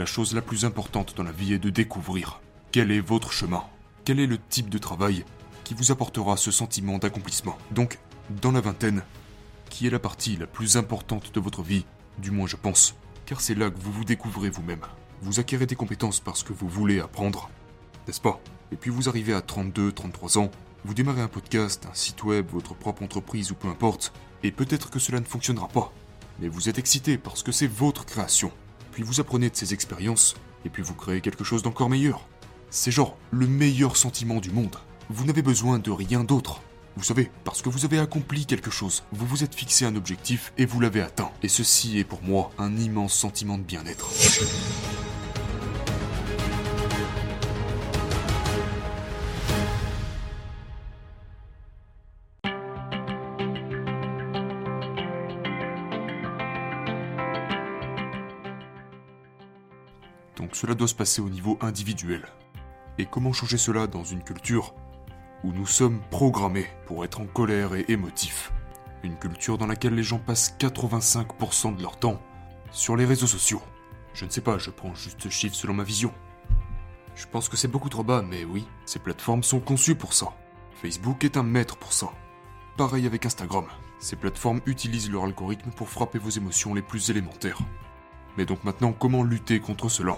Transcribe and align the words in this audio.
la 0.00 0.06
chose 0.06 0.34
la 0.34 0.40
plus 0.40 0.64
importante 0.64 1.14
dans 1.14 1.24
la 1.24 1.30
vie 1.30 1.52
est 1.52 1.58
de 1.58 1.68
découvrir 1.68 2.40
quel 2.72 2.90
est 2.90 3.00
votre 3.00 3.32
chemin, 3.32 3.64
quel 4.06 4.18
est 4.18 4.26
le 4.26 4.38
type 4.38 4.70
de 4.70 4.78
travail 4.78 5.26
qui 5.62 5.74
vous 5.74 5.92
apportera 5.92 6.38
ce 6.38 6.50
sentiment 6.50 6.96
d'accomplissement. 6.96 7.58
Donc, 7.70 7.98
dans 8.40 8.50
la 8.50 8.62
vingtaine, 8.62 9.02
qui 9.68 9.86
est 9.86 9.90
la 9.90 9.98
partie 9.98 10.38
la 10.38 10.46
plus 10.46 10.78
importante 10.78 11.34
de 11.34 11.38
votre 11.38 11.60
vie, 11.60 11.84
du 12.16 12.30
moins 12.30 12.46
je 12.46 12.56
pense, 12.56 12.94
car 13.26 13.42
c'est 13.42 13.54
là 13.54 13.68
que 13.68 13.78
vous 13.78 13.92
vous 13.92 14.06
découvrez 14.06 14.48
vous-même. 14.48 14.86
Vous 15.20 15.38
acquérez 15.38 15.66
des 15.66 15.76
compétences 15.76 16.20
parce 16.20 16.42
que 16.42 16.54
vous 16.54 16.66
voulez 16.66 16.98
apprendre, 16.98 17.50
n'est-ce 18.06 18.22
pas? 18.22 18.40
Et 18.72 18.76
puis 18.76 18.90
vous 18.90 19.10
arrivez 19.10 19.34
à 19.34 19.42
32, 19.42 19.92
33 19.92 20.38
ans, 20.38 20.50
vous 20.86 20.94
démarrez 20.94 21.20
un 21.20 21.28
podcast, 21.28 21.86
un 21.90 21.94
site 21.94 22.24
web, 22.24 22.46
votre 22.50 22.72
propre 22.74 23.02
entreprise 23.02 23.52
ou 23.52 23.54
peu 23.54 23.68
importe, 23.68 24.14
et 24.42 24.50
peut-être 24.50 24.88
que 24.88 24.98
cela 24.98 25.20
ne 25.20 25.26
fonctionnera 25.26 25.68
pas. 25.68 25.92
Mais 26.38 26.48
vous 26.48 26.70
êtes 26.70 26.78
excité 26.78 27.18
parce 27.18 27.42
que 27.42 27.52
c'est 27.52 27.66
votre 27.66 28.06
création. 28.06 28.50
Puis 28.92 29.02
vous 29.02 29.20
apprenez 29.20 29.50
de 29.50 29.56
ces 29.56 29.74
expériences, 29.74 30.34
et 30.64 30.68
puis 30.68 30.82
vous 30.82 30.94
créez 30.94 31.20
quelque 31.20 31.44
chose 31.44 31.62
d'encore 31.62 31.90
meilleur. 31.90 32.26
C'est 32.70 32.90
genre 32.90 33.16
le 33.30 33.46
meilleur 33.46 33.96
sentiment 33.96 34.40
du 34.40 34.50
monde. 34.50 34.76
Vous 35.08 35.24
n'avez 35.24 35.42
besoin 35.42 35.78
de 35.78 35.90
rien 35.90 36.24
d'autre. 36.24 36.60
Vous 36.96 37.04
savez, 37.04 37.30
parce 37.44 37.62
que 37.62 37.68
vous 37.68 37.84
avez 37.84 37.98
accompli 37.98 38.46
quelque 38.46 38.70
chose, 38.70 39.04
vous 39.12 39.26
vous 39.26 39.44
êtes 39.44 39.54
fixé 39.54 39.84
un 39.84 39.96
objectif 39.96 40.52
et 40.58 40.66
vous 40.66 40.80
l'avez 40.80 41.00
atteint. 41.00 41.30
Et 41.42 41.48
ceci 41.48 41.98
est 41.98 42.04
pour 42.04 42.22
moi 42.22 42.50
un 42.58 42.76
immense 42.76 43.14
sentiment 43.14 43.58
de 43.58 43.62
bien-être. 43.62 44.10
Donc 60.40 60.56
cela 60.56 60.74
doit 60.74 60.88
se 60.88 60.94
passer 60.94 61.20
au 61.20 61.28
niveau 61.28 61.58
individuel. 61.60 62.26
Et 62.96 63.04
comment 63.04 63.34
changer 63.34 63.58
cela 63.58 63.86
dans 63.86 64.04
une 64.04 64.24
culture 64.24 64.74
où 65.44 65.52
nous 65.52 65.66
sommes 65.66 66.00
programmés 66.10 66.66
pour 66.86 67.04
être 67.04 67.20
en 67.20 67.26
colère 67.26 67.74
et 67.74 67.84
émotifs? 67.88 68.50
Une 69.02 69.18
culture 69.18 69.58
dans 69.58 69.66
laquelle 69.66 69.94
les 69.94 70.02
gens 70.02 70.18
passent 70.18 70.56
85% 70.58 71.76
de 71.76 71.82
leur 71.82 71.98
temps 71.98 72.22
sur 72.70 72.96
les 72.96 73.04
réseaux 73.04 73.26
sociaux. 73.26 73.60
Je 74.14 74.24
ne 74.24 74.30
sais 74.30 74.40
pas, 74.40 74.56
je 74.56 74.70
prends 74.70 74.94
juste 74.94 75.22
ce 75.22 75.28
chiffre 75.28 75.54
selon 75.54 75.74
ma 75.74 75.84
vision. 75.84 76.10
Je 77.16 77.26
pense 77.26 77.50
que 77.50 77.58
c'est 77.58 77.68
beaucoup 77.68 77.90
trop 77.90 78.02
bas, 78.02 78.22
mais 78.26 78.44
oui, 78.44 78.66
ces 78.86 78.98
plateformes 78.98 79.42
sont 79.42 79.60
conçues 79.60 79.94
pour 79.94 80.14
ça. 80.14 80.28
Facebook 80.80 81.22
est 81.22 81.36
un 81.36 81.42
maître 81.42 81.76
pour 81.76 81.92
ça. 81.92 82.08
Pareil 82.78 83.06
avec 83.06 83.26
Instagram. 83.26 83.66
Ces 83.98 84.16
plateformes 84.16 84.62
utilisent 84.64 85.10
leur 85.10 85.24
algorithme 85.24 85.70
pour 85.70 85.90
frapper 85.90 86.18
vos 86.18 86.30
émotions 86.30 86.72
les 86.72 86.82
plus 86.82 87.10
élémentaires. 87.10 87.58
Mais 88.38 88.46
donc 88.46 88.64
maintenant, 88.64 88.92
comment 88.92 89.22
lutter 89.22 89.60
contre 89.60 89.90
cela? 89.90 90.16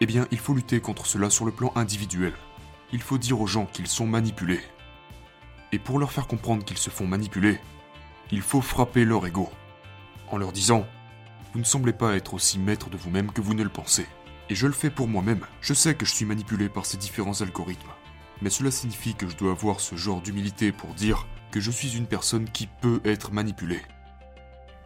Eh 0.00 0.06
bien, 0.06 0.26
il 0.30 0.38
faut 0.38 0.54
lutter 0.54 0.80
contre 0.80 1.06
cela 1.06 1.28
sur 1.28 1.44
le 1.44 1.50
plan 1.50 1.72
individuel. 1.74 2.32
Il 2.92 3.02
faut 3.02 3.18
dire 3.18 3.40
aux 3.40 3.48
gens 3.48 3.66
qu'ils 3.66 3.88
sont 3.88 4.06
manipulés. 4.06 4.60
Et 5.72 5.78
pour 5.78 5.98
leur 5.98 6.12
faire 6.12 6.28
comprendre 6.28 6.64
qu'ils 6.64 6.78
se 6.78 6.90
font 6.90 7.06
manipuler, 7.06 7.58
il 8.30 8.40
faut 8.40 8.60
frapper 8.60 9.04
leur 9.04 9.26
ego. 9.26 9.50
En 10.30 10.36
leur 10.36 10.52
disant 10.52 10.86
Vous 11.52 11.58
ne 11.58 11.64
semblez 11.64 11.92
pas 11.92 12.14
être 12.16 12.34
aussi 12.34 12.58
maître 12.58 12.90
de 12.90 12.96
vous-même 12.96 13.32
que 13.32 13.40
vous 13.40 13.54
ne 13.54 13.64
le 13.64 13.68
pensez. 13.68 14.06
Et 14.50 14.54
je 14.54 14.66
le 14.66 14.72
fais 14.72 14.90
pour 14.90 15.08
moi-même. 15.08 15.44
Je 15.60 15.74
sais 15.74 15.94
que 15.94 16.06
je 16.06 16.14
suis 16.14 16.24
manipulé 16.24 16.68
par 16.68 16.86
ces 16.86 16.96
différents 16.96 17.40
algorithmes. 17.42 17.90
Mais 18.40 18.50
cela 18.50 18.70
signifie 18.70 19.14
que 19.14 19.28
je 19.28 19.36
dois 19.36 19.50
avoir 19.50 19.80
ce 19.80 19.96
genre 19.96 20.22
d'humilité 20.22 20.70
pour 20.70 20.94
dire 20.94 21.26
que 21.50 21.60
je 21.60 21.72
suis 21.72 21.96
une 21.96 22.06
personne 22.06 22.48
qui 22.48 22.68
peut 22.80 23.00
être 23.04 23.32
manipulée. 23.32 23.82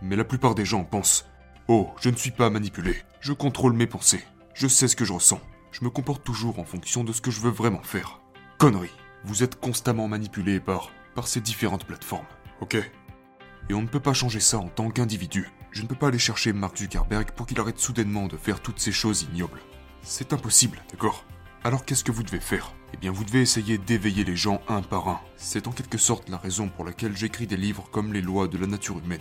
Mais 0.00 0.16
la 0.16 0.24
plupart 0.24 0.54
des 0.54 0.64
gens 0.64 0.84
pensent 0.84 1.26
Oh, 1.68 1.90
je 2.00 2.08
ne 2.08 2.16
suis 2.16 2.30
pas 2.30 2.50
manipulé. 2.50 2.96
Je 3.20 3.32
contrôle 3.32 3.74
mes 3.74 3.86
pensées. 3.86 4.24
Je 4.54 4.66
sais 4.66 4.86
ce 4.86 4.96
que 4.96 5.04
je 5.04 5.12
ressens. 5.12 5.40
Je 5.70 5.82
me 5.82 5.90
comporte 5.90 6.24
toujours 6.24 6.58
en 6.58 6.64
fonction 6.64 7.04
de 7.04 7.12
ce 7.12 7.22
que 7.22 7.30
je 7.30 7.40
veux 7.40 7.50
vraiment 7.50 7.82
faire. 7.82 8.20
Connerie. 8.58 8.92
Vous 9.24 9.42
êtes 9.42 9.58
constamment 9.58 10.08
manipulé 10.08 10.60
par, 10.60 10.90
par 11.14 11.26
ces 11.26 11.40
différentes 11.40 11.86
plateformes. 11.86 12.26
Ok 12.60 12.74
Et 12.74 13.74
on 13.74 13.80
ne 13.80 13.86
peut 13.86 14.00
pas 14.00 14.12
changer 14.12 14.40
ça 14.40 14.58
en 14.58 14.68
tant 14.68 14.90
qu'individu. 14.90 15.48
Je 15.70 15.82
ne 15.82 15.86
peux 15.86 15.94
pas 15.94 16.08
aller 16.08 16.18
chercher 16.18 16.52
Mark 16.52 16.76
Zuckerberg 16.76 17.30
pour 17.30 17.46
qu'il 17.46 17.58
arrête 17.60 17.78
soudainement 17.78 18.26
de 18.26 18.36
faire 18.36 18.60
toutes 18.60 18.78
ces 18.78 18.92
choses 18.92 19.22
ignobles. 19.22 19.60
C'est 20.02 20.34
impossible, 20.34 20.82
d'accord? 20.90 21.24
Alors 21.64 21.86
qu'est-ce 21.86 22.04
que 22.04 22.12
vous 22.12 22.24
devez 22.24 22.40
faire? 22.40 22.74
Eh 22.92 22.98
bien, 22.98 23.10
vous 23.10 23.24
devez 23.24 23.40
essayer 23.40 23.78
d'éveiller 23.78 24.24
les 24.24 24.36
gens 24.36 24.60
un 24.68 24.82
par 24.82 25.08
un. 25.08 25.20
C'est 25.36 25.66
en 25.66 25.72
quelque 25.72 25.96
sorte 25.96 26.28
la 26.28 26.36
raison 26.36 26.68
pour 26.68 26.84
laquelle 26.84 27.16
j'écris 27.16 27.46
des 27.46 27.56
livres 27.56 27.88
comme 27.90 28.12
Les 28.12 28.20
lois 28.20 28.48
de 28.48 28.58
la 28.58 28.66
nature 28.66 28.98
humaine. 28.98 29.20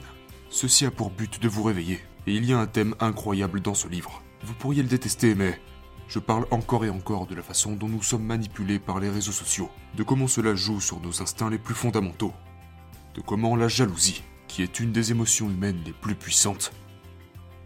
Ceci 0.49 0.85
a 0.85 0.91
pour 0.91 1.11
but 1.11 1.41
de 1.41 1.47
vous 1.47 1.63
réveiller. 1.63 2.01
Et 2.27 2.35
il 2.35 2.43
y 2.43 2.51
a 2.51 2.59
un 2.59 2.67
thème 2.67 2.95
incroyable 2.99 3.61
dans 3.61 3.73
ce 3.73 3.87
livre. 3.87 4.21
Vous 4.43 4.53
pourriez 4.55 4.81
le 4.81 4.89
détester, 4.89 5.35
mais 5.35 5.59
je 6.07 6.19
parle 6.19 6.47
encore 6.51 6.83
et 6.83 6.89
encore 6.89 7.27
de 7.27 7.35
la 7.35 7.43
façon 7.43 7.75
dont 7.75 7.87
nous 7.87 8.01
sommes 8.01 8.25
manipulés 8.25 8.79
par 8.79 8.99
les 8.99 9.09
réseaux 9.09 9.31
sociaux, 9.31 9.69
de 9.95 10.03
comment 10.03 10.27
cela 10.27 10.55
joue 10.55 10.81
sur 10.81 10.99
nos 10.99 11.21
instincts 11.21 11.49
les 11.49 11.59
plus 11.59 11.75
fondamentaux, 11.75 12.33
de 13.15 13.21
comment 13.21 13.55
la 13.55 13.67
jalousie, 13.67 14.23
qui 14.47 14.63
est 14.63 14.79
une 14.79 14.91
des 14.91 15.11
émotions 15.11 15.49
humaines 15.49 15.81
les 15.85 15.93
plus 15.93 16.15
puissantes, 16.15 16.73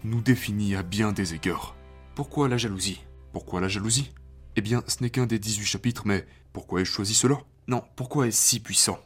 nous 0.03 0.21
définit 0.21 0.75
à 0.75 0.83
bien 0.83 1.11
des 1.11 1.33
égards. 1.33 1.75
Pourquoi 2.13 2.47
la 2.47 2.57
jalousie? 2.57 3.01
Pourquoi 3.31 3.61
la 3.61 3.67
jalousie? 3.67 4.11
Eh 4.55 4.61
bien, 4.61 4.83
ce 4.87 5.01
n'est 5.01 5.09
qu'un 5.09 5.25
des 5.25 5.39
18 5.39 5.65
chapitres, 5.65 6.03
mais 6.05 6.25
pourquoi 6.53 6.81
ai-je 6.81 6.91
choisi 6.91 7.15
cela? 7.15 7.39
Non, 7.67 7.83
pourquoi 7.95 8.27
est-ce 8.27 8.41
si 8.41 8.59
puissant? 8.59 8.99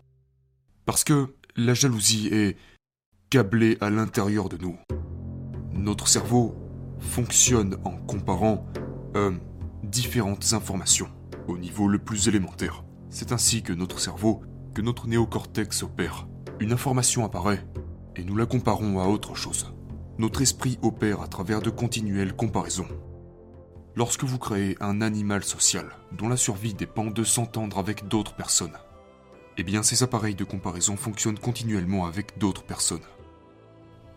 Parce 0.86 1.04
que 1.04 1.36
la 1.56 1.74
jalousie 1.74 2.28
est 2.32 2.58
câblée 3.30 3.78
à 3.80 3.90
l'intérieur 3.90 4.50
de 4.50 4.58
nous. 4.58 4.78
Notre 5.72 6.08
cerveau 6.08 6.56
fonctionne 7.00 7.78
en 7.84 7.96
comparant 7.98 8.66
euh, 9.16 9.32
différentes 9.84 10.54
informations 10.54 11.10
au 11.48 11.58
niveau 11.58 11.88
le 11.88 12.00
plus 12.00 12.28
élémentaire. 12.28 12.84
C'est 13.10 13.32
ainsi 13.32 13.64
que 13.64 13.74
notre 13.74 14.00
cerveau, 14.00 14.42
que 14.74 14.82
notre 14.82 15.08
néocortex 15.08 15.84
opère. 15.84 16.28
Une 16.60 16.72
information 16.72 17.26
apparaît 17.26 17.66
et 18.16 18.24
nous 18.24 18.36
la 18.36 18.46
comparons 18.46 19.00
à 19.00 19.08
autre 19.08 19.36
chose. 19.36 19.74
Notre 20.18 20.42
esprit 20.42 20.78
opère 20.82 21.22
à 21.22 21.28
travers 21.28 21.62
de 21.62 21.70
continuelles 21.70 22.36
comparaisons. 22.36 22.88
Lorsque 23.96 24.24
vous 24.24 24.38
créez 24.38 24.78
un 24.80 25.02
animal 25.02 25.44
social 25.44 25.90
dont 26.12 26.30
la 26.30 26.38
survie 26.38 26.74
dépend 26.74 27.06
de 27.06 27.24
s'entendre 27.24 27.80
avec 27.80 28.08
d'autres 28.08 28.36
personnes, 28.36 28.78
eh 29.58 29.64
bien 29.64 29.84
ces 29.84 30.04
appareils 30.04 30.36
de 30.36 30.44
comparaison 30.44 30.96
fonctionnent 30.96 31.40
continuellement 31.40 32.06
avec 32.06 32.38
d'autres 32.38 32.64
personnes. 32.64 33.04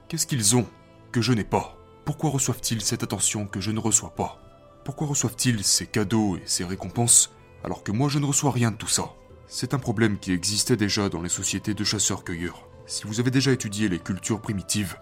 Qu'est-ce 0.09 0.27
qu'ils 0.27 0.57
ont 0.57 0.67
que 1.11 1.23
je 1.23 1.33
n'ai 1.33 1.45
pas? 1.45 1.82
Pourquoi 2.05 2.31
reçoivent-ils 2.31 2.81
cette 2.81 3.05
attention 3.05 3.47
que 3.47 3.61
je 3.61 3.71
ne 3.71 3.79
reçois 3.79 4.11
pas? 4.11 4.41
Pourquoi 4.85 5.07
reçoivent-ils 5.07 5.63
ces 5.63 5.87
cadeaux 5.87 6.37
et 6.37 6.43
ces 6.47 6.65
récompenses 6.65 7.31
alors 7.63 7.85
que 7.85 7.93
moi 7.93 8.09
je 8.09 8.19
ne 8.19 8.27
reçois 8.27 8.51
rien 8.51 8.73
de 8.73 8.77
tout 8.77 8.89
ça? 8.89 9.13
C'est 9.47 9.73
un 9.73 9.79
problème 9.79 10.19
qui 10.19 10.33
existait 10.33 10.77
déjà 10.77 11.09
dans 11.09 11.23
les 11.23 11.29
sociétés 11.29 11.75
de 11.75 11.85
chasseurs-cueilleurs. 11.85 12.67
Si 12.87 13.07
vous 13.07 13.21
avez 13.21 13.31
déjà 13.31 13.53
étudié 13.53 13.89
les 13.89 14.01
cultures 14.01 14.41
primitives, 14.41 14.97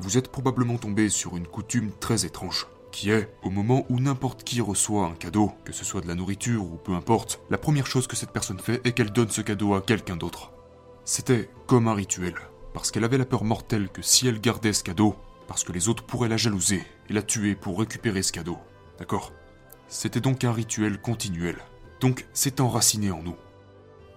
vous 0.00 0.18
êtes 0.18 0.30
probablement 0.30 0.76
tombé 0.76 1.08
sur 1.08 1.36
une 1.36 1.46
coutume 1.46 1.92
très 1.98 2.26
étrange, 2.26 2.66
qui 2.92 3.10
est, 3.10 3.32
au 3.42 3.48
moment 3.48 3.86
où 3.88 3.98
n'importe 3.98 4.44
qui 4.44 4.60
reçoit 4.60 5.06
un 5.06 5.14
cadeau, 5.14 5.52
que 5.64 5.72
ce 5.72 5.84
soit 5.84 6.02
de 6.02 6.08
la 6.08 6.14
nourriture 6.14 6.62
ou 6.62 6.76
peu 6.76 6.92
importe, 6.92 7.40
la 7.48 7.58
première 7.58 7.86
chose 7.86 8.06
que 8.06 8.16
cette 8.16 8.32
personne 8.32 8.60
fait 8.60 8.86
est 8.86 8.92
qu'elle 8.92 9.12
donne 9.12 9.30
ce 9.30 9.40
cadeau 9.40 9.74
à 9.74 9.80
quelqu'un 9.80 10.16
d'autre. 10.16 10.52
C'était 11.04 11.48
comme 11.66 11.88
un 11.88 11.94
rituel, 11.94 12.34
parce 12.74 12.90
qu'elle 12.90 13.04
avait 13.04 13.16
la 13.16 13.24
peur 13.24 13.44
mortelle 13.44 13.88
que 13.88 14.02
si 14.02 14.28
elle 14.28 14.42
gardait 14.42 14.74
ce 14.74 14.84
cadeau, 14.84 15.16
parce 15.48 15.64
que 15.64 15.72
les 15.72 15.88
autres 15.88 16.04
pourraient 16.04 16.28
la 16.28 16.36
jalouser 16.36 16.84
et 17.08 17.12
la 17.12 17.22
tuer 17.22 17.56
pour 17.56 17.80
récupérer 17.80 18.22
ce 18.22 18.30
cadeau. 18.30 18.58
D'accord? 18.98 19.32
C'était 19.88 20.20
donc 20.20 20.44
un 20.44 20.52
rituel 20.52 21.00
continuel. 21.00 21.56
Donc 22.00 22.26
c'est 22.32 22.60
enraciné 22.60 23.10
en 23.10 23.22
nous. 23.22 23.36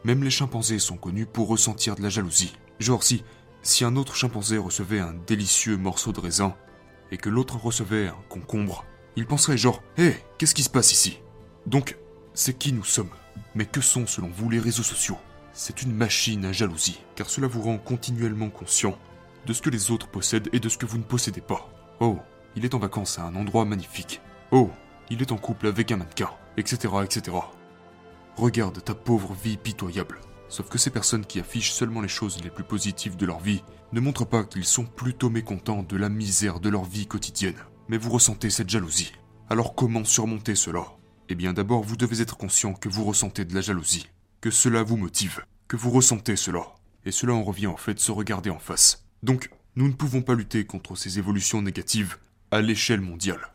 Même 0.04 0.24
les 0.24 0.30
chimpanzés 0.30 0.78
sont 0.78 0.98
connus 0.98 1.26
pour 1.26 1.48
ressentir 1.48 1.96
de 1.96 2.04
la 2.04 2.10
jalousie. 2.10 2.54
Genre 2.80 3.04
si, 3.04 3.24
si 3.64 3.86
un 3.86 3.96
autre 3.96 4.16
chimpanzé 4.16 4.58
recevait 4.58 5.00
un 5.00 5.14
délicieux 5.14 5.78
morceau 5.78 6.12
de 6.12 6.20
raisin 6.20 6.56
et 7.12 7.18
que 7.18 7.30
l'autre 7.30 7.58
recevait 7.58 8.08
un 8.08 8.18
concombre, 8.30 8.86
il 9.16 9.26
penserait 9.26 9.58
genre 9.58 9.82
Hé, 9.98 10.16
qu'est-ce 10.38 10.56
qui 10.56 10.64
se 10.64 10.70
passe 10.70 10.92
ici? 10.92 11.20
Donc, 11.66 11.98
c'est 12.34 12.58
qui 12.58 12.74
nous 12.74 12.84
sommes. 12.84 13.12
Mais 13.56 13.66
que 13.66 13.82
sont 13.82 14.08
selon 14.08 14.30
vous 14.30 14.50
les 14.50 14.60
réseaux 14.60 14.84
sociaux? 14.84 15.18
C'est 15.54 15.82
une 15.82 15.94
machine 15.94 16.46
à 16.46 16.52
jalousie, 16.52 17.02
car 17.16 17.30
cela 17.30 17.48
vous 17.48 17.62
rend 17.62 17.78
continuellement 17.78 18.50
conscient 18.50 18.98
de 19.46 19.54
ce 19.54 19.62
que 19.62 19.70
les 19.70 19.92
autres 19.92 20.08
possèdent 20.08 20.50
et 20.54 20.60
de 20.60 20.70
ce 20.70 20.78
que 20.78 20.86
vous 20.86 20.98
ne 20.98 21.04
possédez 21.04 21.42
pas. 21.42 21.70
Oh, 22.00 22.18
il 22.56 22.66
est 22.66 22.74
en 22.74 22.80
vacances 22.80 23.20
à 23.20 23.24
un 23.24 23.36
endroit 23.36 23.66
magnifique. 23.66 24.22
Oh, 24.52 24.70
il 25.10 25.22
est 25.22 25.32
en 25.32 25.38
couple 25.38 25.68
avec 25.68 25.92
un 25.92 25.98
mannequin, 25.98 26.30
etc., 26.58 26.94
etc. 27.04 27.38
Regarde 28.36 28.84
ta 28.84 28.96
pauvre 28.96 29.34
vie 29.34 29.58
pitoyable. 29.58 30.20
Sauf 30.50 30.68
que 30.70 30.78
ces 30.78 30.90
personnes 30.90 31.26
qui 31.26 31.40
affichent 31.40 31.72
seulement 31.72 32.02
les 32.02 32.08
choses 32.08 32.44
les 32.44 32.50
plus 32.50 32.64
positives 32.64 33.16
de 33.16 33.26
leur 33.26 33.40
vie 33.40 33.64
ne 33.94 34.00
montrent 34.00 34.26
pas 34.26 34.44
qu'ils 34.44 34.66
sont 34.66 34.86
plutôt 34.86 35.30
mécontents 35.30 35.84
de 35.84 35.98
la 35.98 36.10
misère 36.10 36.60
de 36.60 36.70
leur 36.70 36.84
vie 36.84 37.08
quotidienne. 37.08 37.56
Mais 37.88 37.98
vous 37.98 38.10
ressentez 38.10 38.50
cette 38.50 38.70
jalousie. 38.70 39.14
Alors 39.50 39.76
comment 39.76 40.04
surmonter 40.04 40.56
cela? 40.56 40.86
Eh 41.30 41.36
bien 41.36 41.54
d'abord 41.54 41.84
vous 41.84 41.98
devez 41.98 42.22
être 42.22 42.38
conscient 42.38 42.74
que 42.74 42.90
vous 42.90 43.06
ressentez 43.06 43.46
de 43.46 43.54
la 43.54 43.62
jalousie, 43.62 44.10
que 44.42 44.52
cela 44.52 44.84
vous 44.84 44.98
motive, 44.98 45.46
que 45.68 45.78
vous 45.78 45.92
ressentez 45.92 46.36
cela. 46.36 46.76
Et 47.06 47.12
cela 47.12 47.34
en 47.34 47.44
revient 47.44 47.68
en 47.68 47.78
fait 47.78 48.00
se 48.00 48.12
regarder 48.12 48.50
en 48.50 48.60
face. 48.60 49.06
Donc, 49.24 49.50
nous 49.76 49.88
ne 49.88 49.94
pouvons 49.94 50.24
pas 50.24 50.34
lutter 50.34 50.66
contre 50.66 50.96
ces 50.96 51.20
évolutions 51.20 51.62
négatives 51.62 52.18
à 52.50 52.62
l'échelle 52.62 53.02
mondiale. 53.02 53.54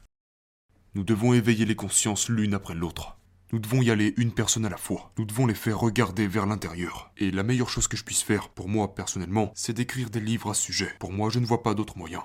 Nous 0.94 1.02
devons 1.02 1.34
éveiller 1.34 1.64
les 1.64 1.74
consciences 1.74 2.28
l'une 2.28 2.54
après 2.54 2.74
l'autre. 2.74 3.18
Nous 3.52 3.58
devons 3.58 3.82
y 3.82 3.90
aller 3.90 4.14
une 4.16 4.32
personne 4.32 4.64
à 4.64 4.70
la 4.70 4.76
fois. 4.76 5.12
Nous 5.18 5.24
devons 5.24 5.46
les 5.46 5.54
faire 5.54 5.78
regarder 5.78 6.26
vers 6.26 6.46
l'intérieur. 6.46 7.12
Et 7.16 7.30
la 7.30 7.42
meilleure 7.42 7.68
chose 7.68 7.88
que 7.88 7.96
je 7.96 8.04
puisse 8.04 8.22
faire, 8.22 8.48
pour 8.48 8.68
moi 8.68 8.94
personnellement, 8.94 9.52
c'est 9.54 9.72
d'écrire 9.72 10.08
des 10.08 10.20
livres 10.20 10.50
à 10.50 10.54
ce 10.54 10.62
sujet. 10.62 10.94
Pour 11.00 11.12
moi, 11.12 11.30
je 11.30 11.38
ne 11.38 11.46
vois 11.46 11.62
pas 11.62 11.74
d'autre 11.74 11.98
moyen. 11.98 12.22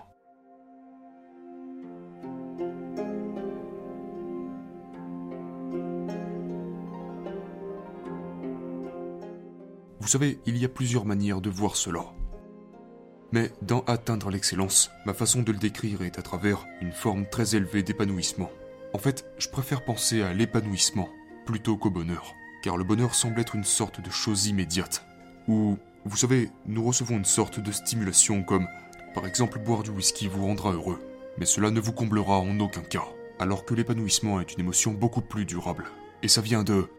Vous 10.00 10.08
savez, 10.08 10.40
il 10.46 10.58
y 10.58 10.66
a 10.66 10.70
plusieurs 10.70 11.06
manières 11.06 11.42
de 11.42 11.50
voir 11.50 11.76
cela. 11.76 12.06
Mais 13.34 13.52
dans 13.62 13.82
Atteindre 13.86 14.30
l'excellence, 14.30 14.92
ma 15.06 15.14
façon 15.14 15.42
de 15.42 15.52
le 15.52 15.58
décrire 15.58 16.02
est 16.02 16.20
à 16.20 16.22
travers 16.22 16.66
une 16.82 16.92
forme 16.92 17.26
très 17.26 17.56
élevée 17.56 17.82
d'épanouissement. 17.82 18.52
En 18.94 18.98
fait, 18.98 19.26
je 19.38 19.48
préfère 19.48 19.86
penser 19.86 20.22
à 20.22 20.34
l'épanouissement 20.34 21.08
plutôt 21.46 21.78
qu'au 21.78 21.90
bonheur, 21.90 22.36
car 22.62 22.76
le 22.76 22.84
bonheur 22.84 23.16
semble 23.16 23.40
être 23.40 23.56
une 23.56 23.64
sorte 23.64 24.02
de 24.02 24.10
chose 24.10 24.48
immédiate, 24.48 25.06
où, 25.48 25.78
vous 26.04 26.18
savez, 26.18 26.50
nous 26.66 26.84
recevons 26.84 27.18
une 27.18 27.26
sorte 27.26 27.60
de 27.62 27.72
stimulation 27.72 28.44
comme, 28.44 28.68
par 29.14 29.26
exemple, 29.26 29.60
boire 29.60 29.84
du 29.84 29.92
whisky 29.92 30.28
vous 30.28 30.46
rendra 30.46 30.74
heureux, 30.74 31.02
mais 31.38 31.46
cela 31.46 31.72
ne 31.72 31.80
vous 31.80 31.94
comblera 31.94 32.38
en 32.38 32.60
aucun 32.60 32.82
cas, 32.82 33.08
alors 33.40 33.64
que 33.64 33.74
l'épanouissement 33.74 34.42
est 34.42 34.54
une 34.54 34.60
émotion 34.60 34.92
beaucoup 34.92 35.22
plus 35.22 35.46
durable. 35.46 35.86
Et 36.22 36.28
ça 36.28 36.42
vient 36.42 36.64
de 36.64 36.90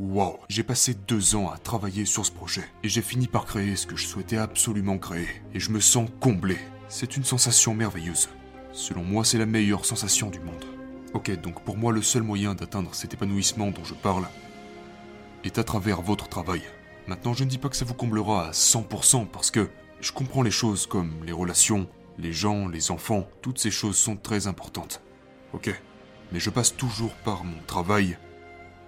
Wow, 0.00 0.40
j'ai 0.48 0.64
passé 0.64 0.92
deux 0.92 1.36
ans 1.36 1.52
à 1.52 1.56
travailler 1.56 2.04
sur 2.04 2.26
ce 2.26 2.32
projet 2.32 2.64
et 2.82 2.88
j'ai 2.88 3.00
fini 3.00 3.28
par 3.28 3.44
créer 3.44 3.76
ce 3.76 3.86
que 3.86 3.94
je 3.94 4.08
souhaitais 4.08 4.38
absolument 4.38 4.98
créer 4.98 5.28
et 5.52 5.60
je 5.60 5.70
me 5.70 5.78
sens 5.78 6.10
comblé. 6.18 6.58
C'est 6.88 7.16
une 7.16 7.22
sensation 7.22 7.74
merveilleuse. 7.74 8.28
Selon 8.72 9.04
moi, 9.04 9.24
c'est 9.24 9.38
la 9.38 9.46
meilleure 9.46 9.84
sensation 9.84 10.30
du 10.30 10.40
monde. 10.40 10.64
Ok, 11.12 11.30
donc 11.40 11.62
pour 11.62 11.76
moi, 11.76 11.92
le 11.92 12.02
seul 12.02 12.24
moyen 12.24 12.56
d'atteindre 12.56 12.92
cet 12.92 13.14
épanouissement 13.14 13.70
dont 13.70 13.84
je 13.84 13.94
parle 13.94 14.26
est 15.44 15.58
à 15.58 15.64
travers 15.64 16.02
votre 16.02 16.28
travail. 16.28 16.62
Maintenant, 17.06 17.32
je 17.32 17.44
ne 17.44 17.48
dis 17.48 17.58
pas 17.58 17.68
que 17.68 17.76
ça 17.76 17.84
vous 17.84 17.94
comblera 17.94 18.48
à 18.48 18.50
100% 18.50 19.28
parce 19.28 19.52
que 19.52 19.70
je 20.00 20.10
comprends 20.10 20.42
les 20.42 20.50
choses 20.50 20.88
comme 20.88 21.24
les 21.24 21.30
relations, 21.30 21.88
les 22.18 22.32
gens, 22.32 22.66
les 22.66 22.90
enfants, 22.90 23.28
toutes 23.42 23.60
ces 23.60 23.70
choses 23.70 23.96
sont 23.96 24.16
très 24.16 24.48
importantes. 24.48 25.02
Ok, 25.52 25.70
mais 26.32 26.40
je 26.40 26.50
passe 26.50 26.74
toujours 26.74 27.14
par 27.24 27.44
mon 27.44 27.62
travail 27.68 28.18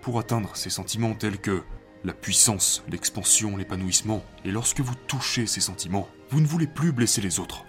pour 0.06 0.20
atteindre 0.20 0.54
ces 0.54 0.70
sentiments 0.70 1.14
tels 1.14 1.40
que 1.40 1.64
la 2.04 2.12
puissance, 2.12 2.84
l'expansion, 2.88 3.56
l'épanouissement. 3.56 4.24
Et 4.44 4.52
lorsque 4.52 4.78
vous 4.78 4.94
touchez 5.08 5.48
ces 5.48 5.60
sentiments, 5.60 6.08
vous 6.30 6.40
ne 6.40 6.46
voulez 6.46 6.68
plus 6.68 6.92
blesser 6.92 7.20
les 7.20 7.40
autres. 7.40 7.64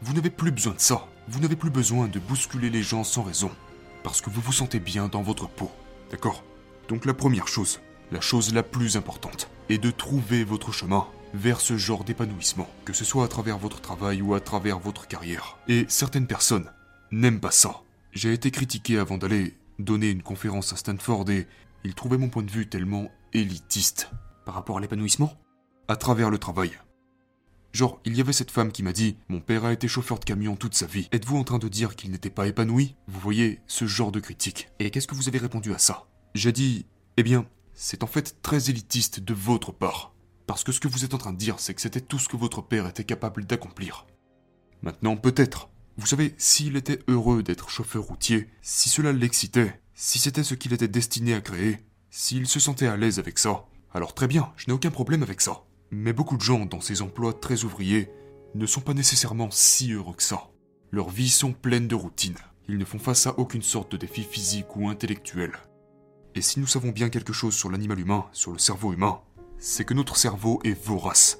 Vous 0.00 0.14
n'avez 0.14 0.30
plus 0.30 0.52
besoin 0.52 0.72
de 0.72 0.80
ça. 0.80 1.06
Vous 1.28 1.38
n'avez 1.38 1.54
plus 1.54 1.68
besoin 1.68 2.08
de 2.08 2.18
bousculer 2.18 2.70
les 2.70 2.82
gens 2.82 3.04
sans 3.04 3.22
raison. 3.22 3.50
Parce 4.04 4.22
que 4.22 4.30
vous 4.30 4.40
vous 4.40 4.54
sentez 4.54 4.80
bien 4.80 5.08
dans 5.08 5.20
votre 5.20 5.50
peau. 5.50 5.70
D'accord? 6.10 6.42
Donc 6.88 7.04
la 7.04 7.12
première 7.12 7.46
chose, 7.46 7.80
la 8.10 8.22
chose 8.22 8.54
la 8.54 8.62
plus 8.62 8.96
importante, 8.96 9.50
est 9.68 9.76
de 9.76 9.90
trouver 9.90 10.44
votre 10.44 10.72
chemin 10.72 11.06
vers 11.34 11.60
ce 11.60 11.76
genre 11.76 12.04
d'épanouissement, 12.04 12.70
que 12.86 12.94
ce 12.94 13.04
soit 13.04 13.26
à 13.26 13.28
travers 13.28 13.58
votre 13.58 13.82
travail 13.82 14.22
ou 14.22 14.32
à 14.32 14.40
travers 14.40 14.78
votre 14.78 15.08
carrière. 15.08 15.58
Et 15.68 15.84
certaines 15.88 16.26
personnes 16.26 16.70
n'aiment 17.10 17.40
pas 17.40 17.50
ça. 17.50 17.82
J'ai 18.14 18.32
été 18.32 18.50
critiqué 18.50 18.96
avant 18.96 19.18
d'aller 19.18 19.52
donner 19.78 20.08
une 20.08 20.22
conférence 20.22 20.72
à 20.72 20.76
Stanford 20.76 21.28
et 21.28 21.46
il 21.84 21.94
trouvait 21.94 22.18
mon 22.18 22.28
point 22.28 22.42
de 22.42 22.50
vue 22.50 22.68
tellement 22.68 23.10
élitiste. 23.32 24.10
Par 24.44 24.54
rapport 24.54 24.78
à 24.78 24.80
l'épanouissement? 24.80 25.32
À 25.88 25.96
travers 25.96 26.30
le 26.30 26.38
travail. 26.38 26.72
Genre, 27.72 28.00
il 28.04 28.16
y 28.16 28.20
avait 28.20 28.34
cette 28.34 28.50
femme 28.50 28.70
qui 28.70 28.82
m'a 28.82 28.92
dit 28.92 29.16
Mon 29.28 29.40
père 29.40 29.64
a 29.64 29.72
été 29.72 29.88
chauffeur 29.88 30.18
de 30.18 30.24
camion 30.24 30.56
toute 30.56 30.74
sa 30.74 30.86
vie. 30.86 31.08
Êtes-vous 31.10 31.38
en 31.38 31.44
train 31.44 31.58
de 31.58 31.68
dire 31.68 31.96
qu'il 31.96 32.10
n'était 32.10 32.30
pas 32.30 32.46
épanoui? 32.46 32.96
Vous 33.08 33.20
voyez, 33.20 33.60
ce 33.66 33.86
genre 33.86 34.12
de 34.12 34.20
critique. 34.20 34.68
Et 34.78 34.90
qu'est-ce 34.90 35.06
que 35.06 35.14
vous 35.14 35.28
avez 35.28 35.38
répondu 35.38 35.72
à 35.72 35.78
ça? 35.78 36.06
J'ai 36.34 36.52
dit 36.52 36.86
Eh 37.16 37.22
bien, 37.22 37.46
c'est 37.72 38.02
en 38.04 38.06
fait 38.06 38.42
très 38.42 38.68
élitiste 38.68 39.20
de 39.20 39.32
votre 39.32 39.72
part. 39.72 40.12
Parce 40.46 40.64
que 40.64 40.72
ce 40.72 40.80
que 40.80 40.88
vous 40.88 41.04
êtes 41.04 41.14
en 41.14 41.18
train 41.18 41.32
de 41.32 41.38
dire, 41.38 41.60
c'est 41.60 41.72
que 41.72 41.80
c'était 41.80 42.00
tout 42.00 42.18
ce 42.18 42.28
que 42.28 42.36
votre 42.36 42.60
père 42.60 42.86
était 42.86 43.04
capable 43.04 43.46
d'accomplir. 43.46 44.06
Maintenant, 44.82 45.16
peut-être. 45.16 45.70
Vous 45.96 46.06
savez, 46.06 46.34
s'il 46.36 46.76
était 46.76 47.00
heureux 47.08 47.42
d'être 47.42 47.70
chauffeur 47.70 48.02
routier, 48.02 48.48
si 48.60 48.88
cela 48.88 49.12
l'excitait, 49.12 49.80
si 49.94 50.18
c'était 50.18 50.42
ce 50.42 50.54
qu'il 50.54 50.72
était 50.72 50.88
destiné 50.88 51.34
à 51.34 51.40
créer, 51.40 51.78
s'il 52.10 52.46
se 52.46 52.60
sentait 52.60 52.86
à 52.86 52.96
l'aise 52.96 53.18
avec 53.18 53.38
ça, 53.38 53.64
alors 53.92 54.14
très 54.14 54.26
bien, 54.26 54.52
je 54.56 54.66
n'ai 54.66 54.72
aucun 54.72 54.90
problème 54.90 55.22
avec 55.22 55.40
ça. 55.40 55.64
Mais 55.90 56.12
beaucoup 56.12 56.36
de 56.36 56.42
gens 56.42 56.64
dans 56.64 56.80
ces 56.80 57.02
emplois 57.02 57.34
très 57.34 57.64
ouvriers 57.64 58.10
ne 58.54 58.66
sont 58.66 58.80
pas 58.80 58.94
nécessairement 58.94 59.50
si 59.50 59.92
heureux 59.92 60.14
que 60.14 60.22
ça. 60.22 60.50
Leurs 60.90 61.10
vies 61.10 61.28
sont 61.28 61.52
pleines 61.52 61.88
de 61.88 61.94
routines. 61.94 62.38
Ils 62.68 62.78
ne 62.78 62.84
font 62.84 62.98
face 62.98 63.26
à 63.26 63.38
aucune 63.38 63.62
sorte 63.62 63.92
de 63.92 63.96
défi 63.98 64.22
physique 64.22 64.76
ou 64.76 64.88
intellectuel. 64.88 65.52
Et 66.34 66.40
si 66.40 66.60
nous 66.60 66.66
savons 66.66 66.90
bien 66.90 67.10
quelque 67.10 67.32
chose 67.32 67.54
sur 67.54 67.70
l'animal 67.70 68.00
humain, 68.00 68.26
sur 68.32 68.52
le 68.52 68.58
cerveau 68.58 68.92
humain, 68.92 69.20
c'est 69.58 69.84
que 69.84 69.94
notre 69.94 70.16
cerveau 70.16 70.60
est 70.64 70.72
vorace. 70.72 71.38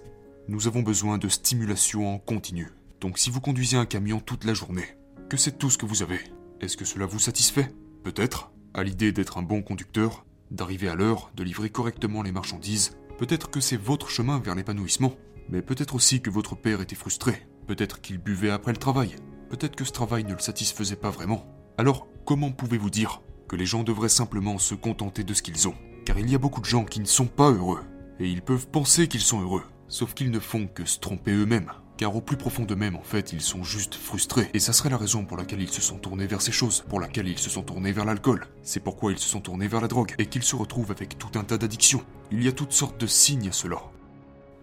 Nous 0.49 0.67
avons 0.67 0.83
besoin 0.83 1.19
de 1.19 1.29
stimulation 1.29 2.15
en 2.15 2.19
continu. 2.19 2.71
Donc 3.01 3.19
si 3.19 3.31
vous 3.31 3.41
conduisez 3.41 3.77
un 3.77 3.87
camion 3.87 4.21
toute 4.21 4.45
la 4.45 4.55
journée, 4.55 4.97
que 5.31 5.37
c'est 5.37 5.59
tout 5.59 5.71
ce 5.71 5.79
que 5.79 5.87
vous 5.87 6.03
avez, 6.03 6.21
est-ce 6.61 6.77
que 6.77 6.85
cela 6.85 7.07
vous 7.07 7.19
satisfait? 7.19 7.73
Peut-être, 8.03 8.51
à 8.75 8.83
l'idée 8.83 9.13
d'être 9.13 9.39
un 9.39 9.43
bon 9.43 9.63
conducteur, 9.63 10.25
d'arriver 10.51 10.89
à 10.89 10.97
l'heure, 10.97 11.31
de 11.37 11.45
livrer 11.45 11.71
correctement 11.71 12.23
les 12.23 12.33
marchandises, 12.33 12.97
peut-être 13.17 13.49
que 13.49 13.61
c'est 13.61 13.77
votre 13.77 14.09
chemin 14.09 14.41
vers 14.41 14.57
l'épanouissement, 14.57 15.15
mais 15.49 15.63
peut-être 15.63 15.95
aussi 15.95 16.21
que 16.21 16.31
votre 16.31 16.57
père 16.57 16.81
était 16.81 16.97
frustré, 16.97 17.47
peut-être 17.69 18.01
qu'il 18.01 18.19
buvait 18.19 18.51
après 18.51 18.73
le 18.73 18.79
travail, 18.79 19.15
peut-être 19.51 19.77
que 19.77 19.85
ce 19.85 19.93
travail 19.93 20.25
ne 20.25 20.33
le 20.33 20.41
satisfaisait 20.41 20.97
pas 20.97 21.11
vraiment. 21.11 21.47
Alors, 21.79 22.09
comment 22.25 22.51
pouvez-vous 22.51 22.91
dire 22.91 23.23
que 23.47 23.55
les 23.55 23.67
gens 23.67 23.85
devraient 23.85 24.09
simplement 24.09 24.59
se 24.59 24.75
contenter 24.75 25.23
de 25.23 25.35
ce 25.35 25.43
qu'ils 25.43 25.69
ont? 25.69 25.75
Car 26.05 26.19
il 26.19 26.29
y 26.29 26.35
a 26.35 26.39
beaucoup 26.39 26.61
de 26.61 26.67
gens 26.67 26.85
qui 26.85 26.99
ne 26.99 27.07
sont 27.07 27.27
pas 27.27 27.53
heureux, 27.53 27.83
et 28.19 28.29
ils 28.29 28.43
peuvent 28.43 28.69
penser 28.69 29.07
qu'ils 29.07 29.21
sont 29.21 29.41
heureux, 29.41 29.65
sauf 29.87 30.13
qu'ils 30.13 30.33
ne 30.33 30.41
font 30.41 30.67
que 30.67 30.85
se 30.85 30.99
tromper 30.99 31.33
eux-mêmes 31.33 31.71
car 31.97 32.17
au 32.17 32.21
plus 32.21 32.37
profond 32.37 32.65
d'eux-mêmes, 32.65 32.97
en 32.97 33.03
fait, 33.03 33.33
ils 33.33 33.41
sont 33.41 33.63
juste 33.63 33.95
frustrés. 33.95 34.51
Et 34.55 34.59
ça 34.59 34.73
serait 34.73 34.91
la 34.91 34.97
raison 34.97 35.25
pour 35.25 35.37
laquelle 35.37 35.61
ils 35.61 35.69
se 35.69 35.83
sont 35.83 35.99
tournés 35.99 36.27
vers 36.27 36.43
ces 36.43 36.53
choses, 36.53 36.85
pour 36.89 37.01
laquelle 37.01 37.29
ils 37.29 37.39
se 37.39 37.51
sont 37.51 37.63
tournés 37.63 37.93
vers 37.93 38.05
l'alcool. 38.05 38.47
C'est 38.63 38.83
pourquoi 38.83 39.13
ils 39.13 39.19
se 39.19 39.29
sont 39.29 39.41
tournés 39.41 39.69
vers 39.69 39.81
la 39.81 39.89
drogue, 39.89 40.15
et 40.19 40.27
qu'ils 40.27 40.43
se 40.43 40.57
retrouvent 40.57 40.91
avec 40.91 41.19
tout 41.19 41.39
un 41.39 41.45
tas 41.45 41.59
d'addictions. 41.59 42.05
Il 42.31 42.43
y 42.43 42.49
a 42.49 42.53
toutes 42.53 42.73
sortes 42.73 43.01
de 43.01 43.07
signes 43.07 43.49
à 43.49 43.53
cela. 43.53 43.79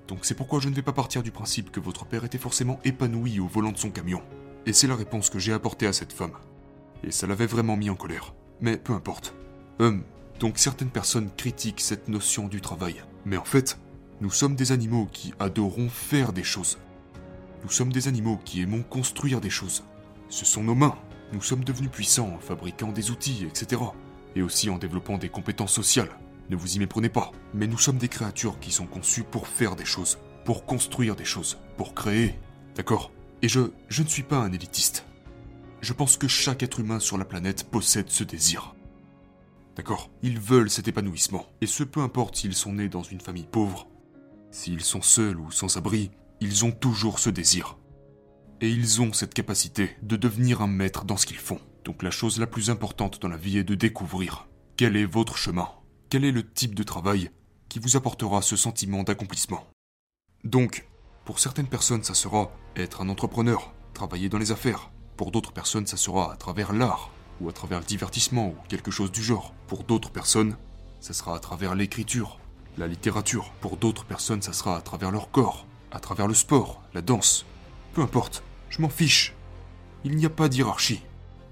Donc 0.07 0.25
c'est 0.25 0.35
pourquoi 0.35 0.59
je 0.59 0.69
ne 0.69 0.73
vais 0.73 0.81
pas 0.81 0.91
partir 0.91 1.21
du 1.21 1.31
principe 1.31 1.71
que 1.71 1.79
votre 1.79 2.05
père 2.05 2.25
était 2.25 2.39
forcément 2.39 2.79
épanoui 2.83 3.39
au 3.39 3.47
volant 3.47 3.71
de 3.71 3.77
son 3.77 3.91
camion. 3.91 4.21
Et 4.65 4.73
c'est 4.73 4.87
la 4.87 4.95
réponse 4.95 5.29
que 5.29 5.39
j'ai 5.39 5.53
apportée 5.53 5.85
à 5.85 5.93
cette 5.93 6.13
femme. 6.13 6.33
Et 7.03 7.11
ça 7.11 7.27
l'avait 7.27 7.45
vraiment 7.45 7.77
mis 7.77 7.91
en 7.91 7.95
colère. 7.95 8.33
Mais 8.59 8.77
peu 8.77 8.93
importe. 8.93 9.35
Hum, 9.79 10.03
donc 10.39 10.57
certaines 10.57 10.89
personnes 10.89 11.29
critiquent 11.37 11.79
cette 11.79 12.07
notion 12.07 12.47
du 12.47 12.59
travail. 12.59 13.03
Mais 13.23 13.37
en 13.37 13.45
fait, 13.45 13.77
nous 14.19 14.31
sommes 14.31 14.55
des 14.55 14.71
animaux 14.71 15.07
qui 15.13 15.33
adorons 15.39 15.89
faire 15.89 16.33
des 16.33 16.43
choses. 16.43 16.77
Nous 17.63 17.69
sommes 17.69 17.91
des 17.91 18.07
animaux 18.07 18.39
qui 18.45 18.61
aimons 18.61 18.83
construire 18.83 19.41
des 19.41 19.49
choses. 19.49 19.83
Ce 20.29 20.45
sont 20.45 20.63
nos 20.63 20.75
mains. 20.75 20.97
Nous 21.33 21.41
sommes 21.41 21.63
devenus 21.63 21.91
puissants 21.91 22.33
en 22.35 22.39
fabriquant 22.39 22.91
des 22.91 23.11
outils, 23.11 23.45
etc. 23.45 23.81
Et 24.35 24.41
aussi 24.41 24.69
en 24.69 24.77
développant 24.77 25.17
des 25.17 25.29
compétences 25.29 25.73
sociales. 25.73 26.17
Ne 26.49 26.55
vous 26.55 26.75
y 26.75 26.79
méprenez 26.79 27.09
pas. 27.09 27.31
Mais 27.53 27.67
nous 27.67 27.77
sommes 27.77 27.97
des 27.97 28.07
créatures 28.07 28.59
qui 28.59 28.71
sont 28.71 28.87
conçues 28.87 29.23
pour 29.23 29.47
faire 29.47 29.75
des 29.75 29.85
choses, 29.85 30.17
pour 30.45 30.65
construire 30.65 31.15
des 31.15 31.25
choses, 31.25 31.57
pour 31.77 31.93
créer. 31.93 32.35
D'accord? 32.75 33.11
Et 33.41 33.49
je, 33.49 33.71
je 33.89 34.03
ne 34.03 34.07
suis 34.07 34.23
pas 34.23 34.39
un 34.39 34.51
élitiste. 34.51 35.05
Je 35.81 35.93
pense 35.93 36.17
que 36.17 36.27
chaque 36.27 36.63
être 36.63 36.79
humain 36.79 36.99
sur 36.99 37.17
la 37.17 37.25
planète 37.25 37.65
possède 37.69 38.09
ce 38.09 38.23
désir. 38.23 38.75
D'accord? 39.75 40.09
Ils 40.23 40.39
veulent 40.39 40.69
cet 40.69 40.87
épanouissement. 40.87 41.45
Et 41.61 41.67
ce 41.67 41.83
peu 41.83 42.01
importe 42.01 42.35
s'ils 42.35 42.55
sont 42.55 42.73
nés 42.73 42.89
dans 42.89 43.03
une 43.03 43.21
famille 43.21 43.47
pauvre, 43.49 43.87
s'ils 44.51 44.81
sont 44.81 45.01
seuls 45.01 45.39
ou 45.39 45.51
sans 45.51 45.77
abri, 45.77 46.11
ils 46.41 46.65
ont 46.65 46.71
toujours 46.71 47.19
ce 47.19 47.29
désir. 47.29 47.77
Et 48.61 48.69
ils 48.69 49.01
ont 49.01 49.13
cette 49.13 49.33
capacité 49.33 49.95
de 50.01 50.15
devenir 50.15 50.61
un 50.61 50.67
maître 50.67 51.05
dans 51.05 51.17
ce 51.17 51.25
qu'ils 51.25 51.37
font. 51.37 51.59
Donc 51.85 52.03
la 52.03 52.11
chose 52.11 52.39
la 52.39 52.47
plus 52.47 52.69
importante 52.69 53.21
dans 53.21 53.27
la 53.27 53.37
vie 53.37 53.57
est 53.57 53.63
de 53.63 53.75
découvrir 53.75 54.47
quel 54.77 54.95
est 54.95 55.05
votre 55.05 55.37
chemin, 55.37 55.69
quel 56.09 56.23
est 56.23 56.31
le 56.31 56.49
type 56.49 56.75
de 56.75 56.83
travail 56.83 57.31
qui 57.67 57.79
vous 57.79 57.95
apportera 57.95 58.41
ce 58.41 58.55
sentiment 58.55 59.03
d'accomplissement. 59.03 59.65
Donc, 60.43 60.87
pour 61.25 61.39
certaines 61.39 61.67
personnes, 61.67 62.03
ça 62.03 62.13
sera 62.13 62.51
être 62.75 63.01
un 63.01 63.09
entrepreneur, 63.09 63.73
travailler 63.93 64.29
dans 64.29 64.37
les 64.37 64.51
affaires. 64.51 64.89
Pour 65.17 65.31
d'autres 65.31 65.51
personnes, 65.51 65.85
ça 65.85 65.97
sera 65.97 66.33
à 66.33 66.37
travers 66.37 66.73
l'art, 66.73 67.11
ou 67.41 67.49
à 67.49 67.53
travers 67.53 67.79
le 67.79 67.85
divertissement, 67.85 68.47
ou 68.47 68.55
quelque 68.67 68.91
chose 68.91 69.11
du 69.11 69.21
genre. 69.21 69.53
Pour 69.67 69.83
d'autres 69.83 70.09
personnes, 70.09 70.57
ça 70.99 71.13
sera 71.13 71.35
à 71.35 71.39
travers 71.39 71.75
l'écriture, 71.75 72.39
la 72.77 72.87
littérature. 72.87 73.51
Pour 73.61 73.77
d'autres 73.77 74.05
personnes, 74.05 74.41
ça 74.41 74.53
sera 74.53 74.77
à 74.77 74.81
travers 74.81 75.11
leur 75.11 75.29
corps, 75.29 75.67
à 75.91 75.99
travers 75.99 76.27
le 76.27 76.33
sport, 76.33 76.81
la 76.93 77.01
danse. 77.01 77.45
Peu 77.93 78.01
importe, 78.01 78.43
je 78.69 78.81
m'en 78.81 78.89
fiche. 78.89 79.33
Il 80.03 80.15
n'y 80.15 80.25
a 80.25 80.29
pas 80.29 80.49
d'hierarchie. 80.49 81.01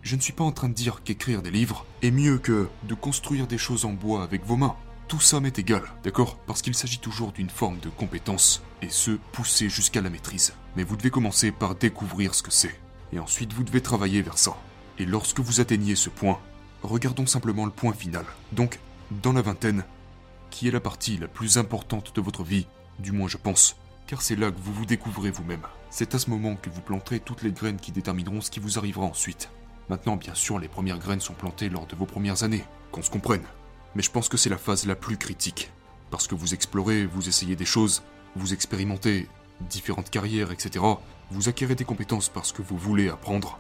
Je 0.01 0.15
ne 0.15 0.22
suis 0.22 0.34
pas 0.34 0.44
en 0.44 0.51
train 0.51 0.70
de 0.70 0.74
dire 0.74 1.01
qu'écrire 1.03 1.41
des 1.41 1.51
livres 1.51 1.86
est 2.01 2.12
mieux 2.12 2.38
que 2.38 2.70
de 2.84 2.94
construire 2.94 3.48
des 3.48 3.58
choses 3.58 3.86
en 3.86 3.91
bois 3.91 4.24
avec 4.24 4.46
vos 4.46 4.56
mains. 4.56 4.75
Tout 5.08 5.20
ça 5.20 5.39
m'est 5.39 5.60
égal, 5.60 5.84
d'accord? 6.03 6.38
Parce 6.48 6.62
qu'il 6.62 6.75
s'agit 6.75 7.00
toujours 7.00 7.32
d'une 7.32 7.50
forme 7.50 7.79
de 7.79 7.89
compétence, 7.89 8.62
et 8.82 8.89
ce, 8.89 9.12
poussé 9.32 9.70
jusqu'à 9.70 10.01
la 10.01 10.10
maîtrise. 10.10 10.53
Mais 10.75 10.84
vous 10.84 10.98
devez 10.98 11.10
commencer 11.10 11.51
par 11.51 11.75
découvrir 11.75 12.36
ce 12.36 12.44
que 12.44 12.51
c'est, 12.51 12.79
et 13.13 13.20
ensuite 13.20 13.53
vous 13.53 13.63
devez 13.63 13.82
travailler 13.82 14.22
vers 14.22 14.38
ça. 14.38 14.58
Et 15.00 15.06
lorsque 15.06 15.39
vous 15.39 15.62
atteignez 15.62 15.96
ce 15.96 16.10
point, 16.10 16.39
regardons 16.84 17.25
simplement 17.25 17.65
le 17.65 17.72
point 17.72 17.94
final. 17.94 18.25
Donc, 18.51 18.79
dans 19.12 19.34
la 19.34 19.41
vingtaine, 19.41 19.84
qui 20.50 20.67
est 20.67 20.72
la 20.72 20.79
partie 20.79 21.17
la 21.17 21.27
plus 21.27 21.58
importante 21.58 22.13
de 22.15 22.22
votre 22.22 22.44
vie, 22.44 22.67
du 23.00 23.12
moins 23.12 23.27
je 23.27 23.38
pense, 23.38 23.77
car 24.08 24.22
c'est 24.22 24.38
là 24.38 24.50
que 24.50 24.60
vous 24.60 24.74
vous 24.74 24.86
découvrez 24.86 25.32
vous-même. 25.32 25.62
C'est 25.90 26.16
à 26.16 26.20
ce 26.20 26.30
moment 26.30 26.56
que 26.56 26.70
vous 26.70 26.82
planterez 26.82 27.20
toutes 27.20 27.44
les 27.44 27.52
graines 27.52 27.78
qui 27.78 27.92
détermineront 27.92 28.42
ce 28.42 28.50
qui 28.50 28.62
vous 28.62 28.78
arrivera 28.78 29.06
ensuite. 29.06 29.50
Maintenant, 29.90 30.16
bien 30.16 30.34
sûr, 30.34 30.60
les 30.60 30.70
premières 30.70 31.00
graines 31.00 31.20
sont 31.20 31.34
plantées 31.34 31.70
lors 31.70 31.86
de 31.86 31.96
vos 31.96 32.06
premières 32.06 32.44
années, 32.44 32.64
qu'on 32.92 33.02
se 33.02 33.12
comprenne. 33.12 33.44
Mais 33.96 34.02
je 34.02 34.12
pense 34.12 34.30
que 34.30 34.38
c'est 34.38 34.50
la 34.50 34.58
phase 34.58 34.86
la 34.86 34.96
plus 34.96 35.18
critique. 35.18 35.72
Parce 36.10 36.28
que 36.28 36.36
vous 36.36 36.54
explorez, 36.54 37.06
vous 37.06 37.28
essayez 37.28 37.56
des 37.56 37.66
choses, 37.66 38.02
vous 38.36 38.54
expérimentez 38.54 39.28
différentes 39.70 40.10
carrières, 40.10 40.52
etc. 40.52 40.84
Vous 41.32 41.50
acquérez 41.50 41.76
des 41.76 41.86
compétences 41.86 42.30
parce 42.30 42.52
que 42.52 42.62
vous 42.62 42.78
voulez 42.78 43.10
apprendre, 43.10 43.60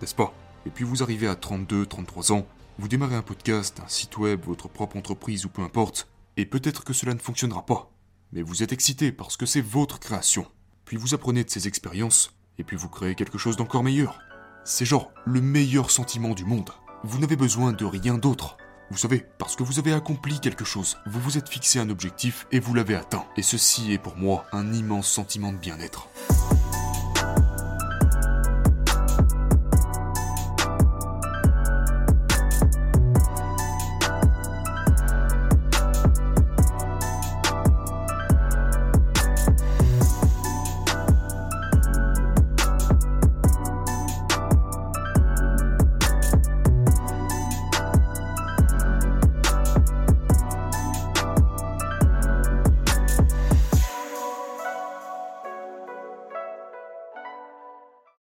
n'est-ce 0.00 0.14
pas? 0.14 0.32
Et 0.66 0.70
puis 0.70 0.84
vous 0.84 1.02
arrivez 1.02 1.28
à 1.28 1.34
32, 1.34 1.86
33 1.86 2.32
ans, 2.32 2.46
vous 2.78 2.88
démarrez 2.88 3.16
un 3.16 3.22
podcast, 3.22 3.80
un 3.84 3.88
site 3.88 4.16
web, 4.16 4.42
votre 4.46 4.68
propre 4.68 4.96
entreprise 4.96 5.44
ou 5.44 5.50
peu 5.50 5.62
importe, 5.62 6.08
et 6.36 6.46
peut-être 6.46 6.84
que 6.84 6.92
cela 6.92 7.12
ne 7.12 7.18
fonctionnera 7.18 7.66
pas. 7.66 7.90
Mais 8.32 8.40
vous 8.40 8.62
êtes 8.62 8.72
excité 8.72 9.12
parce 9.12 9.36
que 9.36 9.44
c'est 9.44 9.60
votre 9.60 10.00
création. 10.00 10.46
Puis 10.86 10.96
vous 10.96 11.12
apprenez 11.12 11.44
de 11.44 11.50
ces 11.50 11.68
expériences, 11.68 12.32
et 12.58 12.64
puis 12.64 12.78
vous 12.78 12.88
créez 12.88 13.14
quelque 13.14 13.36
chose 13.36 13.56
d'encore 13.56 13.84
meilleur. 13.84 14.20
C'est 14.64 14.86
genre 14.86 15.12
le 15.26 15.42
meilleur 15.42 15.90
sentiment 15.90 16.34
du 16.34 16.46
monde. 16.46 16.70
Vous 17.04 17.18
n'avez 17.18 17.36
besoin 17.36 17.72
de 17.72 17.84
rien 17.84 18.16
d'autre. 18.16 18.56
Vous 18.90 18.96
savez, 18.96 19.26
parce 19.38 19.54
que 19.54 19.62
vous 19.62 19.78
avez 19.78 19.92
accompli 19.92 20.40
quelque 20.40 20.64
chose, 20.64 20.96
vous 21.06 21.20
vous 21.20 21.36
êtes 21.36 21.48
fixé 21.48 21.78
un 21.78 21.90
objectif 21.90 22.46
et 22.52 22.60
vous 22.60 22.72
l'avez 22.72 22.94
atteint. 22.94 23.26
Et 23.36 23.42
ceci 23.42 23.92
est 23.92 23.98
pour 23.98 24.16
moi 24.16 24.46
un 24.52 24.72
immense 24.72 25.08
sentiment 25.08 25.52
de 25.52 25.58
bien-être. 25.58 26.08